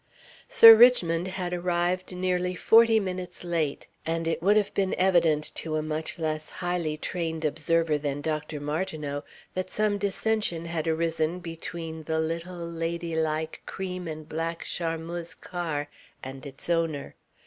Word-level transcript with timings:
Sir 0.49 0.73
Richmond 0.73 1.27
had 1.27 1.53
arrived 1.53 2.11
nearly 2.15 2.55
forty 2.55 2.99
minutes 2.99 3.43
late, 3.43 3.85
and 4.03 4.27
it 4.27 4.41
would 4.41 4.57
have 4.57 4.73
been 4.73 4.95
evident 4.97 5.53
to 5.53 5.75
a 5.75 5.83
much 5.83 6.17
less 6.17 6.49
highly 6.49 6.97
trained 6.97 7.45
observer 7.45 7.99
than 7.99 8.19
Dr. 8.21 8.59
Martineau 8.59 9.23
that 9.53 9.69
some 9.69 9.99
dissension 9.99 10.65
had 10.65 10.87
arisen 10.87 11.37
between 11.37 12.01
the 12.05 12.19
little, 12.19 12.67
ladylike, 12.67 13.61
cream 13.67 14.07
and 14.07 14.27
black 14.27 14.63
Charmeuse 14.65 15.35
car 15.35 15.87
and 16.23 16.47
its 16.47 16.67
owner. 16.67 17.13